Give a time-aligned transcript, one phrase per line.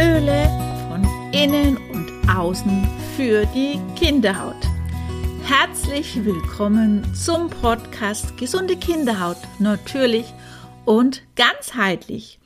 [0.00, 0.48] Öle
[0.88, 4.56] von innen und außen für die Kinderhaut.
[5.44, 10.24] Herzlich willkommen zum Podcast Gesunde Kinderhaut, natürlich
[10.86, 12.38] und ganzheitlich.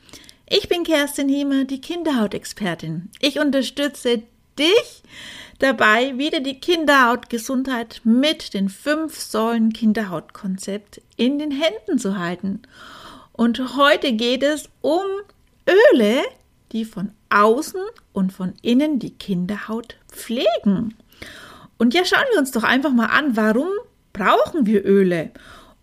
[0.50, 3.12] Ich bin Kerstin Hiemer, die Kinderhautexpertin.
[3.20, 4.24] Ich unterstütze
[4.58, 5.04] dich
[5.60, 12.62] dabei, wieder die Kinderhautgesundheit mit den fünf Säulen Kinderhautkonzept in den Händen zu halten.
[13.32, 15.04] Und heute geht es um
[15.68, 16.24] Öle,
[16.72, 17.80] die von außen
[18.12, 20.94] und von innen die Kinderhaut pflegen.
[21.78, 23.68] Und ja, schauen wir uns doch einfach mal an, warum
[24.12, 25.30] brauchen wir Öle?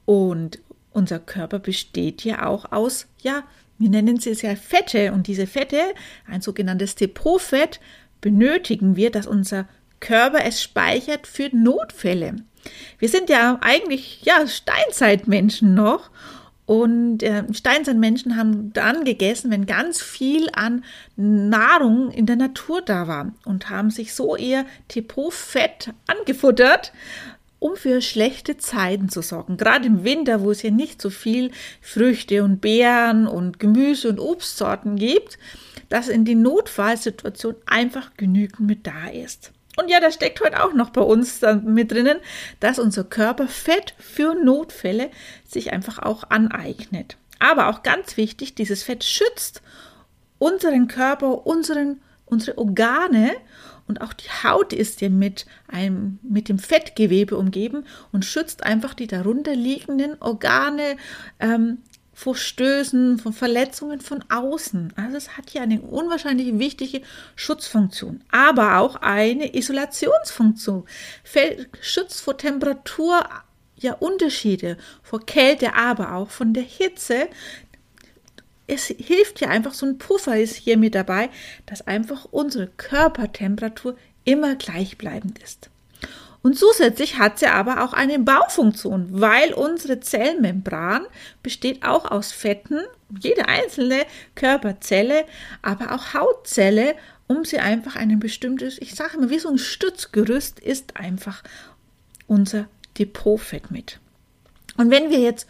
[0.05, 0.59] Und
[0.91, 3.43] unser Körper besteht ja auch aus, ja,
[3.77, 5.11] wir nennen sie es ja Fette.
[5.11, 5.81] Und diese Fette,
[6.27, 7.79] ein sogenanntes Depotfett,
[8.19, 9.67] benötigen wir, dass unser
[9.99, 12.35] Körper es speichert für Notfälle.
[12.99, 16.09] Wir sind ja eigentlich ja Steinzeitmenschen noch
[16.71, 20.85] und äh, Steinzeitmenschen haben dann gegessen, wenn ganz viel an
[21.17, 26.93] Nahrung in der Natur da war und haben sich so ihr Depotfett angefuttert,
[27.59, 29.57] um für schlechte Zeiten zu sorgen.
[29.57, 31.51] Gerade im Winter, wo es ja nicht so viel
[31.81, 35.39] Früchte und Beeren und Gemüse und Obstsorten gibt,
[35.89, 39.51] dass in die Notfallsituation einfach genügend mit da ist.
[39.77, 42.19] Und ja, da steckt heute auch noch bei uns mit drinnen,
[42.59, 45.09] dass unser Körper Fett für Notfälle
[45.47, 47.17] sich einfach auch aneignet.
[47.39, 49.61] Aber auch ganz wichtig, dieses Fett schützt
[50.37, 53.31] unseren Körper, unseren, unsere Organe
[53.87, 58.93] und auch die Haut ist ja mit, einem, mit dem Fettgewebe umgeben und schützt einfach
[58.93, 60.97] die darunter liegenden Organe,
[61.39, 61.79] ähm,
[62.21, 64.93] vor Stößen, von Verletzungen von außen.
[64.95, 67.01] Also es hat hier eine unwahrscheinlich wichtige
[67.35, 70.85] Schutzfunktion, aber auch eine Isolationsfunktion.
[71.81, 73.27] Schützt vor Temperatur,
[73.75, 77.27] ja Unterschiede, vor Kälte, aber auch von der Hitze.
[78.67, 81.31] Es hilft ja einfach, so ein Puffer ist hier mit dabei,
[81.65, 85.71] dass einfach unsere Körpertemperatur immer gleichbleibend ist.
[86.43, 91.05] Und zusätzlich hat sie aber auch eine Baufunktion, weil unsere Zellmembran
[91.43, 92.79] besteht auch aus Fetten,
[93.19, 95.25] jede einzelne Körperzelle,
[95.61, 96.95] aber auch Hautzelle,
[97.27, 101.43] um sie einfach ein bestimmtes, ich sage immer, wie so ein Stützgerüst ist einfach
[102.27, 102.67] unser
[102.97, 103.99] Depotfett mit.
[104.77, 105.47] Und wenn wir jetzt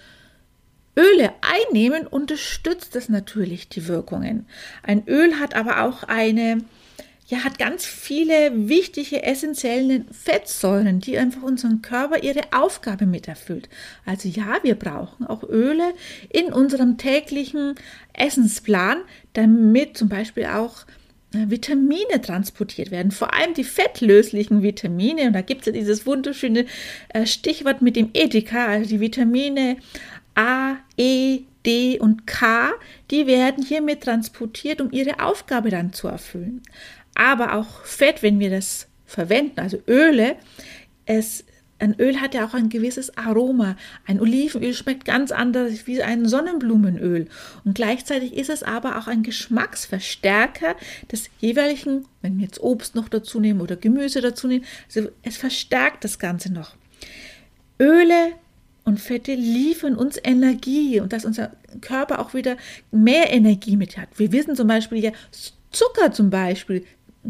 [0.98, 4.46] Öle einnehmen, unterstützt das natürlich die Wirkungen.
[4.84, 6.64] Ein Öl hat aber auch eine
[7.32, 13.70] ja, hat ganz viele wichtige, essentielle Fettsäuren, die einfach unseren Körper ihre Aufgabe mit erfüllt.
[14.06, 15.94] Also ja, wir brauchen auch Öle
[16.30, 17.76] in unserem täglichen
[18.12, 18.98] Essensplan,
[19.32, 20.86] damit zum Beispiel auch
[21.34, 25.28] äh, Vitamine transportiert werden, vor allem die fettlöslichen Vitamine.
[25.28, 26.66] Und da gibt es ja dieses wunderschöne
[27.14, 29.78] äh, Stichwort mit dem Ethika, also die Vitamine
[30.36, 32.72] A, E, D und K,
[33.10, 36.62] die werden hiermit transportiert, um ihre Aufgabe dann zu erfüllen
[37.22, 40.38] aber auch Fett, wenn wir das verwenden, also Öle,
[41.06, 41.46] es
[41.78, 43.76] ein Öl hat ja auch ein gewisses Aroma.
[44.06, 47.28] Ein Olivenöl schmeckt ganz anders wie ein Sonnenblumenöl.
[47.66, 50.76] Und gleichzeitig ist es aber auch ein Geschmacksverstärker
[51.12, 55.38] des jeweiligen, wenn wir jetzt Obst noch dazu nehmen oder Gemüse dazu nehmen, also es
[55.38, 56.76] verstärkt das Ganze noch.
[57.80, 58.34] Öle
[58.84, 62.58] und Fette liefern uns Energie und dass unser Körper auch wieder
[62.92, 64.10] mehr Energie mit hat.
[64.18, 65.12] Wir wissen zum Beispiel ja,
[65.72, 66.86] Zucker zum Beispiel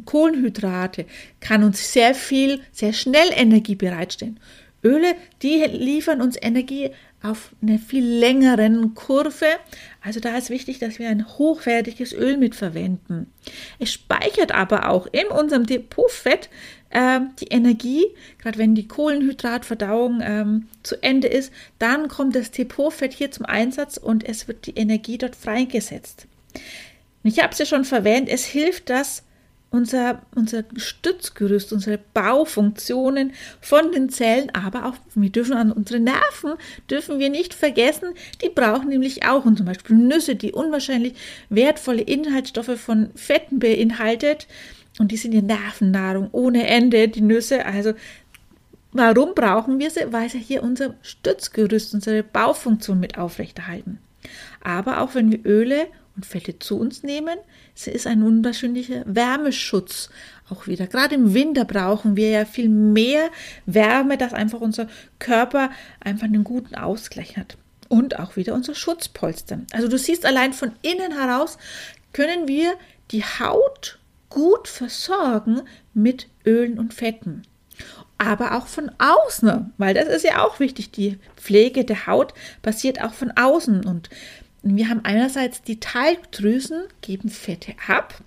[0.05, 1.05] Kohlenhydrate
[1.39, 4.39] kann uns sehr viel, sehr schnell Energie bereitstellen.
[4.83, 6.91] Öle, die liefern uns Energie
[7.23, 9.45] auf einer viel längeren Kurve.
[10.03, 13.31] Also da ist wichtig, dass wir ein hochwertiges Öl mitverwenden.
[13.77, 16.49] Es speichert aber auch in unserem Depotfett
[16.89, 18.05] äh, die Energie.
[18.39, 23.97] Gerade wenn die Kohlenhydratverdauung ähm, zu Ende ist, dann kommt das Depotfett hier zum Einsatz
[23.97, 26.25] und es wird die Energie dort freigesetzt.
[27.23, 29.23] Ich habe es ja schon verwendet, es hilft, dass
[29.71, 36.53] unser, unser Stützgerüst, unsere Baufunktionen von den Zellen, aber auch wir dürfen an unsere Nerven
[36.89, 38.09] dürfen wir nicht vergessen,
[38.43, 41.13] die brauchen nämlich auch und zum Beispiel Nüsse, die unwahrscheinlich
[41.49, 44.47] wertvolle Inhaltsstoffe von Fetten beinhaltet
[44.99, 47.93] und die sind ja Nervennahrung ohne Ende, die Nüsse, also
[48.93, 50.11] Warum brauchen wir sie?
[50.11, 53.99] Weil sie hier unser Stützgerüst, unsere Baufunktion mit aufrechterhalten.
[54.61, 57.37] Aber auch wenn wir Öle und Fette zu uns nehmen.
[57.75, 60.09] Es ist ein wunderschöner Wärmeschutz
[60.49, 60.87] auch wieder.
[60.87, 63.29] Gerade im Winter brauchen wir ja viel mehr
[63.65, 64.87] Wärme, dass einfach unser
[65.19, 67.57] Körper einfach einen guten Ausgleich hat.
[67.87, 69.59] Und auch wieder unser Schutzpolster.
[69.71, 71.57] Also du siehst allein von innen heraus
[72.13, 72.73] können wir
[73.11, 73.99] die Haut
[74.29, 75.61] gut versorgen
[75.93, 77.43] mit Ölen und Fetten
[78.21, 80.91] aber auch von außen, weil das ist ja auch wichtig.
[80.91, 84.11] Die Pflege der Haut passiert auch von außen und
[84.63, 88.21] wir haben einerseits die Talgdrüsen, geben Fette ab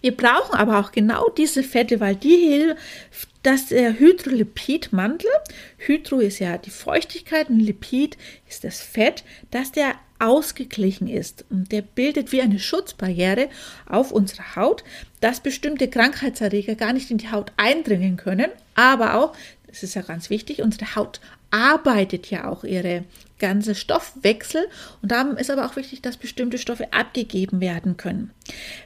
[0.00, 5.30] Wir brauchen aber auch genau diese Fette, weil die hilft, dass der Hydrolipidmantel,
[5.78, 8.16] Hydro ist ja die Feuchtigkeit und Lipid
[8.48, 11.44] ist das Fett, dass der ausgeglichen ist.
[11.50, 13.48] Und der bildet wie eine Schutzbarriere
[13.88, 14.82] auf unserer Haut,
[15.20, 19.36] dass bestimmte Krankheitserreger gar nicht in die Haut eindringen können, aber auch,
[19.76, 21.20] das ist ja ganz wichtig, unsere Haut
[21.50, 23.04] arbeitet ja auch ihre
[23.38, 24.66] ganze Stoffwechsel
[25.02, 28.30] und darum ist aber auch wichtig, dass bestimmte Stoffe abgegeben werden können.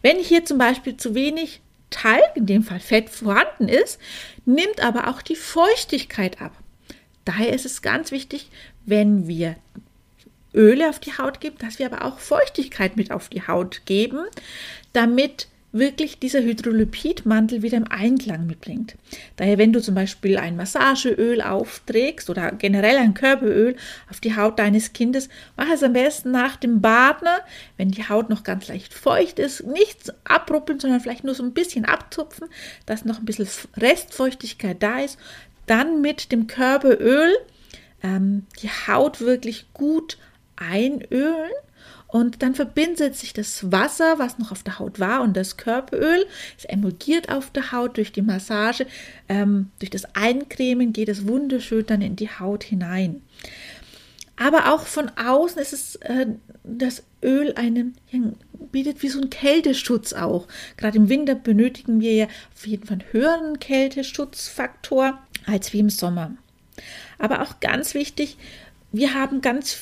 [0.03, 1.61] Wenn hier zum Beispiel zu wenig
[1.91, 4.01] Talg, in dem Fall Fett, vorhanden ist,
[4.45, 6.53] nimmt aber auch die Feuchtigkeit ab.
[7.25, 8.51] Daher ist es ganz wichtig,
[8.85, 9.55] wenn wir
[10.53, 14.25] Öle auf die Haut geben, dass wir aber auch Feuchtigkeit mit auf die Haut geben,
[14.93, 18.97] damit wirklich dieser Hydrolipidmantel wieder im Einklang mitbringt.
[19.37, 23.77] Daher, wenn du zum Beispiel ein Massageöl aufträgst oder generell ein Körperöl
[24.11, 27.29] auf die Haut deines Kindes, mach es am besten nach dem Baden,
[27.77, 31.53] wenn die Haut noch ganz leicht feucht ist, nichts abruppeln, sondern vielleicht nur so ein
[31.53, 32.49] bisschen abzupfen,
[32.87, 35.19] dass noch ein bisschen Restfeuchtigkeit da ist.
[35.67, 37.33] Dann mit dem Körperöl
[38.03, 40.19] ähm, die Haut wirklich gut
[40.57, 41.53] einölen
[42.13, 46.27] und dann verbindet sich das Wasser, was noch auf der Haut war, und das Körperöl.
[46.59, 48.87] Es emulgiert auf der Haut durch die Massage.
[49.29, 53.23] Ähm, durch das Eincremen geht es wunderschön dann in die Haut hinein.
[54.37, 56.27] Aber auch von außen ist es äh,
[56.65, 57.97] das Öl einen
[58.73, 60.47] bietet wie so einen Kälteschutz auch.
[60.77, 65.91] Gerade im Winter benötigen wir ja auf jeden Fall einen höheren Kälteschutzfaktor als wie im
[65.91, 66.37] Sommer.
[67.19, 68.37] Aber auch ganz wichtig,
[68.93, 69.73] wir haben ganz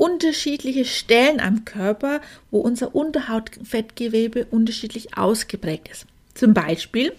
[0.00, 6.06] unterschiedliche Stellen am Körper, wo unser Unterhautfettgewebe unterschiedlich ausgeprägt ist.
[6.32, 7.12] Zum Beispiel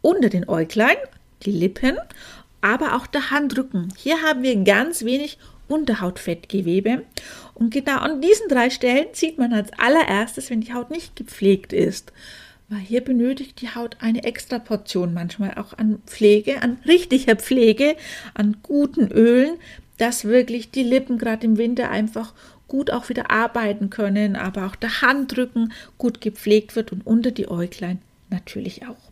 [0.00, 0.96] unter den Äuglein,
[1.42, 1.96] die Lippen,
[2.60, 3.92] aber auch der Handrücken.
[3.96, 7.02] Hier haben wir ganz wenig Unterhautfettgewebe.
[7.54, 11.72] Und genau an diesen drei Stellen sieht man als allererstes, wenn die Haut nicht gepflegt
[11.72, 12.12] ist.
[12.68, 17.96] Weil hier benötigt die Haut eine extra Portion manchmal auch an Pflege, an richtiger Pflege,
[18.34, 19.56] an guten Ölen,
[20.00, 22.32] dass wirklich die Lippen gerade im Winter einfach
[22.68, 27.50] gut auch wieder arbeiten können, aber auch der Handrücken gut gepflegt wird und unter die
[27.50, 28.00] Äuglein
[28.30, 29.10] natürlich auch.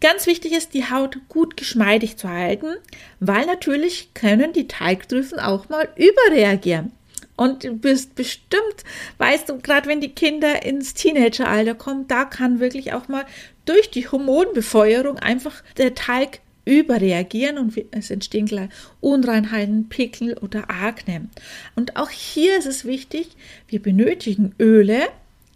[0.00, 2.76] Ganz wichtig ist, die Haut gut geschmeidig zu halten,
[3.20, 6.92] weil natürlich können die Teigdrüsen auch mal überreagieren.
[7.36, 8.84] Und du bist bestimmt,
[9.18, 13.26] weißt du, gerade wenn die Kinder ins Teenageralter kommen, da kann wirklich auch mal
[13.66, 18.68] durch die Hormonbefeuerung einfach der Teig überreagieren und es entstehen gleich
[19.00, 21.28] Unreinheiten, Pickel oder Akne.
[21.74, 23.30] Und auch hier ist es wichtig,
[23.68, 25.08] wir benötigen Öle,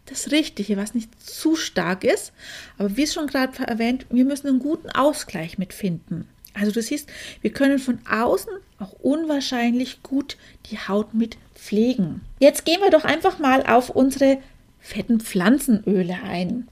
[0.06, 2.32] das Richtige, was nicht zu stark ist.
[2.78, 6.26] Aber wie schon gerade erwähnt, wir müssen einen guten Ausgleich mitfinden.
[6.54, 7.08] Also du siehst,
[7.42, 10.36] wir können von außen auch unwahrscheinlich gut
[10.70, 12.22] die Haut mit pflegen.
[12.40, 14.38] Jetzt gehen wir doch einfach mal auf unsere
[14.80, 16.66] fetten Pflanzenöle ein.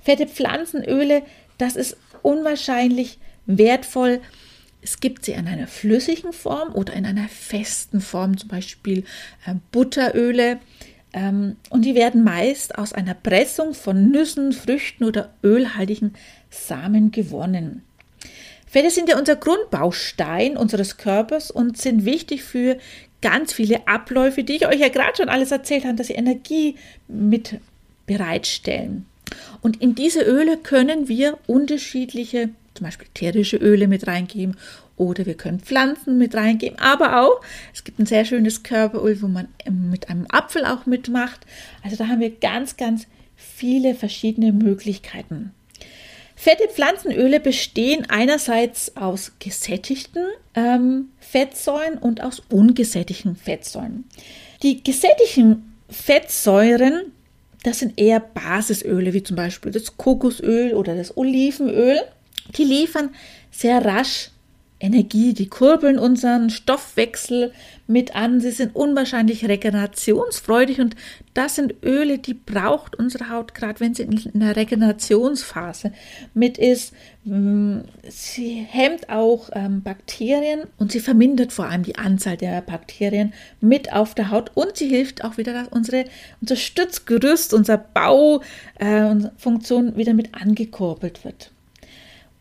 [0.00, 1.22] Fette Pflanzenöle,
[1.58, 4.20] das ist unwahrscheinlich wertvoll.
[4.80, 9.04] Es gibt sie in einer flüssigen Form oder in einer festen Form, zum Beispiel
[9.46, 10.58] äh, Butteröle.
[11.12, 16.14] Ähm, und die werden meist aus einer Pressung von Nüssen, Früchten oder ölhaltigen
[16.50, 17.82] Samen gewonnen.
[18.66, 22.78] Fette sind ja unser Grundbaustein unseres Körpers und sind wichtig für
[23.20, 26.76] ganz viele Abläufe, die ich euch ja gerade schon alles erzählt habe, dass sie Energie
[27.06, 27.60] mit
[28.06, 29.06] bereitstellen.
[29.60, 34.56] Und in diese Öle können wir unterschiedliche zum Beispiel ätherische Öle mit reingeben
[34.96, 37.40] oder wir können Pflanzen mit reingeben, aber auch,
[37.72, 41.40] es gibt ein sehr schönes Körperöl, wo man ähm, mit einem Apfel auch mitmacht.
[41.82, 45.52] Also da haben wir ganz, ganz viele verschiedene Möglichkeiten.
[46.42, 50.24] Fette Pflanzenöle bestehen einerseits aus gesättigten
[50.54, 54.04] ähm, Fettsäuren und aus ungesättigten Fettsäuren.
[54.62, 57.12] Die gesättigten Fettsäuren,
[57.62, 62.00] das sind eher Basisöle, wie zum Beispiel das Kokosöl oder das Olivenöl.
[62.56, 63.10] Die liefern
[63.50, 64.30] sehr rasch
[64.82, 67.52] Energie, die kurbeln unseren Stoffwechsel
[67.86, 68.40] mit an.
[68.40, 70.96] Sie sind unwahrscheinlich regenerationsfreudig und
[71.34, 75.92] das sind Öle, die braucht unsere Haut, gerade wenn sie in der Regenerationsphase
[76.34, 76.94] mit ist.
[77.24, 83.32] Mm, sie hemmt auch ähm, Bakterien und sie vermindert vor allem die Anzahl der Bakterien
[83.60, 86.06] mit auf der Haut und sie hilft auch wieder, dass unsere,
[86.40, 88.42] unser Stützgerüst, unser Baufunktion
[88.80, 91.51] äh, wieder mit angekurbelt wird.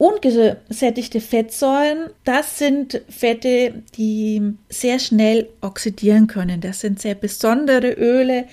[0.01, 6.59] Ungesättigte Fettsäuren, das sind Fette, die sehr schnell oxidieren können.
[6.59, 8.45] Das sind sehr besondere Öle,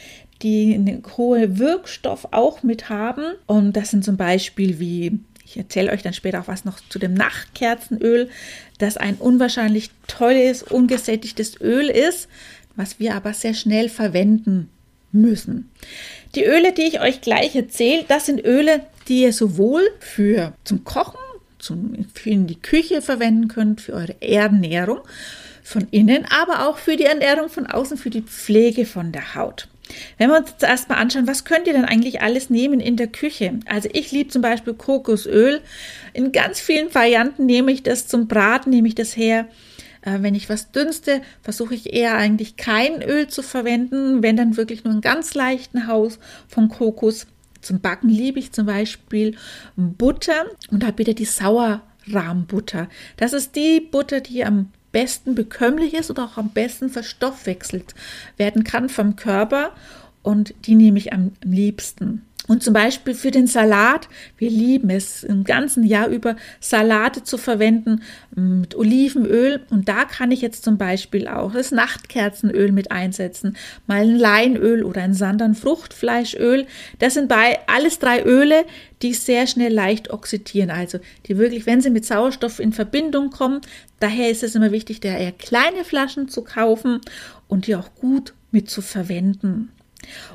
[0.43, 3.33] die einen hohen Wirkstoff auch mit haben.
[3.47, 6.99] Und das sind zum Beispiel wie, ich erzähle euch dann später auch was noch zu
[6.99, 8.28] dem Nachtkerzenöl,
[8.76, 12.28] das ein unwahrscheinlich tolles, ungesättigtes Öl ist,
[12.76, 14.69] was wir aber sehr schnell verwenden
[15.12, 15.71] müssen.
[16.35, 20.85] Die Öle, die ich euch gleich erzähle, das sind Öle, die ihr sowohl für zum
[20.85, 21.19] Kochen,
[21.59, 25.00] zum, in die Küche verwenden könnt, für eure Ernährung
[25.62, 29.69] von innen, aber auch für die Ernährung von außen, für die Pflege von der Haut.
[30.17, 33.07] Wenn wir uns jetzt erstmal anschauen, was könnt ihr denn eigentlich alles nehmen in der
[33.07, 33.61] Küche?
[33.67, 35.61] Also ich liebe zum Beispiel Kokosöl.
[36.12, 39.47] In ganz vielen Varianten nehme ich das zum Braten, nehme ich das her.
[40.03, 44.57] Äh, wenn ich was dünste, versuche ich eher eigentlich kein Öl zu verwenden, wenn dann
[44.57, 47.27] wirklich nur einen ganz leichten Haus von Kokos.
[47.61, 49.37] Zum Backen liebe ich zum Beispiel
[49.77, 52.88] Butter und habe wieder die Sauerrahmbutter.
[53.17, 57.95] Das ist die Butter, die am besten bekömmlich ist oder auch am besten verstoffwechselt
[58.37, 59.73] werden kann vom Körper
[60.23, 62.25] und die nehme ich am liebsten.
[62.49, 67.37] Und zum Beispiel für den Salat, wir lieben es im ganzen Jahr über Salate zu
[67.37, 68.02] verwenden
[68.35, 69.61] mm, mit Olivenöl.
[69.71, 74.83] Und da kann ich jetzt zum Beispiel auch das Nachtkerzenöl mit einsetzen, mal ein Leinöl
[74.83, 76.67] oder ein Sandern Fruchtfleischöl.
[76.99, 78.64] Das sind bei alles drei Öle,
[79.02, 80.71] die sehr schnell leicht oxidieren.
[80.71, 83.61] Also die wirklich, wenn sie mit Sauerstoff in Verbindung kommen,
[84.00, 87.02] daher ist es immer wichtig, da eher kleine Flaschen zu kaufen
[87.47, 89.71] und die auch gut mit zu verwenden.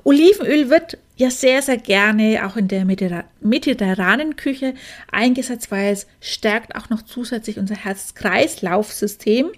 [0.03, 4.73] Olivenöl wird ja sehr, sehr gerne auch in der mediterranen Küche
[5.11, 9.51] eingesetzt, weil es stärkt auch noch zusätzlich unser Herz-Kreislauf-System.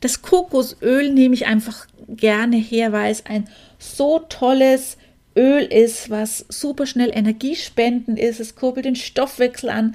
[0.00, 3.48] Das Kokosöl nehme ich einfach gerne her, weil es ein
[3.78, 4.96] so tolles
[5.36, 8.40] Öl ist, was super schnell energiespendend ist.
[8.40, 9.94] Es kurbelt den Stoffwechsel an.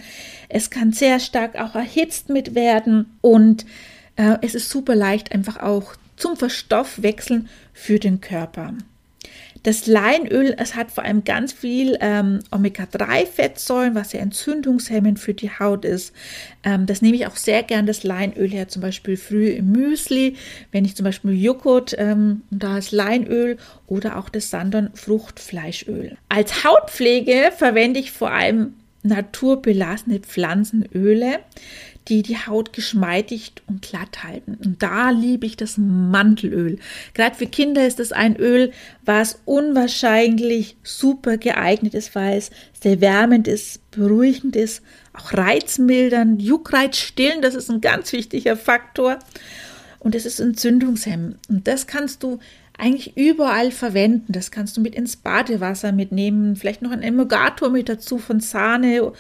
[0.50, 3.65] Es kann sehr stark auch erhitzt mit werden und
[4.15, 8.74] äh, es ist super leicht einfach auch zum Verstoffwechseln für den Körper.
[9.63, 15.49] Das Leinöl, es hat vor allem ganz viel ähm, Omega-3-Fettsäuren, was ja entzündungshemmend für die
[15.49, 16.13] Haut ist.
[16.63, 20.35] Ähm, das nehme ich auch sehr gern, das Leinöl her, zum Beispiel früh im Müsli,
[20.71, 26.17] wenn ich zum Beispiel Joghurt, ähm, da ist Leinöl oder auch das Sandon Fruchtfleischöl.
[26.29, 28.73] Als Hautpflege verwende ich vor allem
[29.03, 31.39] naturbelassene Pflanzenöle
[32.07, 34.57] die die Haut geschmeidig und glatt halten.
[34.63, 36.79] Und da liebe ich das Mantelöl.
[37.13, 38.71] Gerade für Kinder ist das ein Öl,
[39.03, 44.81] was unwahrscheinlich super geeignet ist, weil es sehr wärmend ist, beruhigend ist,
[45.13, 49.19] auch reizmildern, Juckreiz stillen, das ist ein ganz wichtiger Faktor.
[49.99, 51.37] Und es ist entzündungshemmend.
[51.49, 52.39] Und das kannst du
[52.77, 54.31] eigentlich überall verwenden.
[54.31, 59.13] Das kannst du mit ins Badewasser mitnehmen, vielleicht noch ein Emulgator mit dazu von Sahne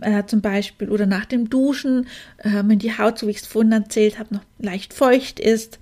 [0.00, 3.46] äh, zum Beispiel oder nach dem Duschen, äh, wenn die Haut, so wie ich es
[3.46, 5.78] vorhin erzählt habe, noch leicht feucht ist.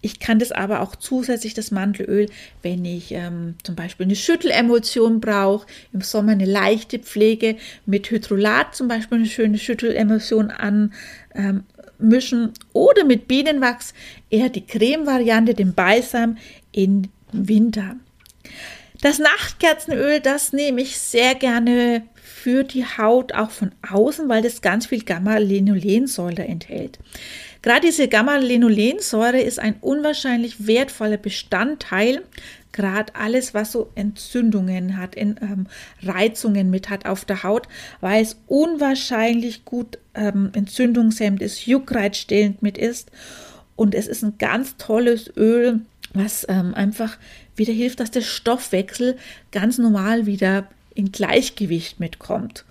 [0.00, 2.26] Ich kann das aber auch zusätzlich, das Mandelöl,
[2.60, 8.74] wenn ich ähm, zum Beispiel eine Schüttelemulsion brauche, im Sommer eine leichte Pflege mit Hydrolat
[8.74, 10.92] zum Beispiel eine schöne Schüttelemulsion an,
[11.34, 11.64] ähm,
[11.98, 13.94] mischen oder mit Bienenwachs
[14.30, 16.36] eher die Creme-Variante, den Balsam
[16.72, 17.96] im Winter.
[19.04, 24.62] Das Nachtkerzenöl, das nehme ich sehr gerne für die Haut auch von außen, weil das
[24.62, 26.98] ganz viel Gamma-Linolensäure enthält.
[27.60, 32.22] Gerade diese Gamma-Linolensäure ist ein unwahrscheinlich wertvoller Bestandteil,
[32.72, 35.66] gerade alles, was so Entzündungen hat, in, ähm,
[36.02, 37.68] Reizungen mit hat auf der Haut,
[38.00, 43.10] weil es unwahrscheinlich gut ähm, entzündungshemmend ist, juckreizstillend mit ist.
[43.76, 45.82] Und es ist ein ganz tolles Öl,
[46.14, 47.18] was ähm, einfach
[47.56, 49.16] wieder hilft, dass der Stoffwechsel
[49.52, 52.64] ganz normal wieder in Gleichgewicht mitkommt.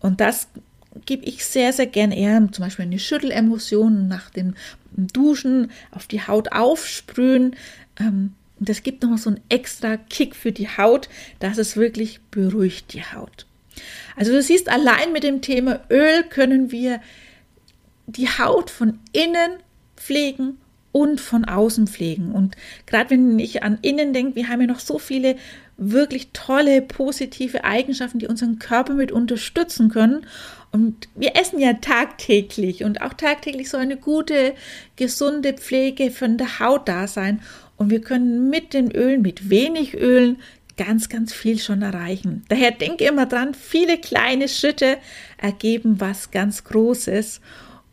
[0.00, 0.48] Und das
[1.06, 4.54] gebe ich sehr, sehr gern eher, zum Beispiel eine Schüttelemulsion nach dem
[4.92, 7.56] Duschen auf die Haut aufsprühen.
[7.98, 12.92] Ähm, das gibt nochmal so einen extra Kick für die Haut, dass es wirklich beruhigt
[12.92, 13.46] die Haut.
[14.16, 17.00] Also du siehst, allein mit dem Thema Öl können wir
[18.06, 19.58] die Haut von innen
[19.96, 20.58] pflegen
[20.92, 22.32] und von außen pflegen.
[22.32, 25.36] Und gerade wenn ich an innen denke, wir haben ja noch so viele
[25.76, 30.26] wirklich tolle, positive Eigenschaften, die unseren Körper mit unterstützen können.
[30.72, 34.54] Und wir essen ja tagtäglich und auch tagtäglich soll eine gute,
[34.96, 37.40] gesunde Pflege von der Haut da sein.
[37.76, 40.38] Und wir können mit den Ölen, mit wenig Ölen,
[40.76, 42.44] ganz, ganz viel schon erreichen.
[42.48, 44.98] Daher denke immer dran, viele kleine Schritte
[45.36, 47.40] ergeben was ganz Großes.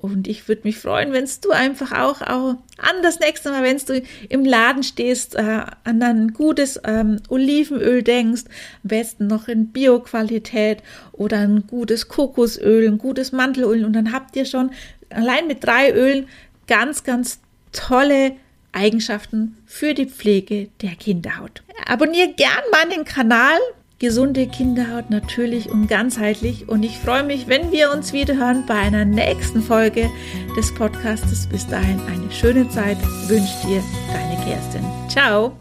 [0.06, 3.78] Und ich würde mich freuen, wenn du einfach auch, auch an das nächste Mal, wenn
[3.78, 8.44] du im Laden stehst, äh, an ein gutes ähm, Olivenöl denkst,
[8.84, 13.86] am besten noch in Bio-Qualität oder ein gutes Kokosöl, ein gutes Mantelöl.
[13.86, 14.72] Und dann habt ihr schon
[15.10, 16.28] allein mit drei Ölen
[16.68, 17.40] ganz, ganz
[17.72, 18.34] tolle
[18.72, 21.64] Eigenschaften für die Pflege der Kinderhaut.
[21.88, 23.58] Abonniere gern meinen Kanal
[24.06, 26.70] gesunde Kinderhaut natürlich und ganzheitlich.
[26.70, 30.12] Und ich freue mich, wenn wir uns wieder hören bei einer nächsten Folge
[30.56, 31.48] des Podcastes.
[31.48, 32.98] Bis dahin eine schöne Zeit
[33.28, 33.82] wünscht dir
[34.14, 34.86] deine Kerstin.
[35.10, 35.54] Ciao!